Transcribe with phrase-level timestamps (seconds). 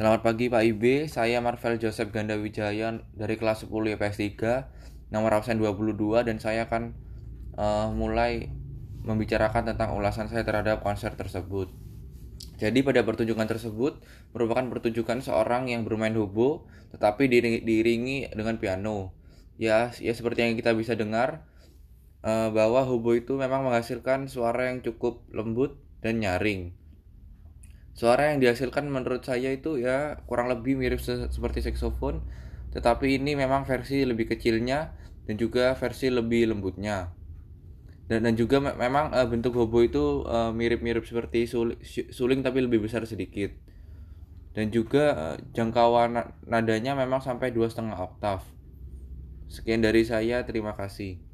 [0.00, 5.28] Selamat pagi Pak IB, saya Marvel Joseph Ganda Wijaya dari kelas 10 IPS 3, nomor
[5.36, 6.96] absen 22 dan saya akan
[7.60, 8.48] uh, mulai
[9.04, 11.68] membicarakan tentang ulasan saya terhadap konser tersebut.
[12.56, 14.00] Jadi pada pertunjukan tersebut
[14.32, 16.64] merupakan pertunjukan seorang yang bermain hobo
[16.96, 17.28] tetapi
[17.60, 19.12] diiringi dengan piano.
[19.60, 21.44] Ya, ya seperti yang kita bisa dengar
[22.24, 26.79] uh, bahwa hobo itu memang menghasilkan suara yang cukup lembut dan nyaring
[27.94, 32.22] suara yang dihasilkan menurut saya itu ya kurang lebih mirip se seperti saksofon
[32.70, 34.94] tetapi ini memang versi lebih kecilnya
[35.26, 37.10] dan juga versi lebih lembutnya.
[38.10, 41.78] Dan dan juga me memang uh, bentuk hobo itu uh, mirip-mirip seperti suling,
[42.10, 43.54] suling tapi lebih besar sedikit.
[44.50, 48.42] Dan juga uh, jangkauan nadanya memang sampai dua setengah oktav.
[49.46, 51.29] Sekian dari saya terima kasih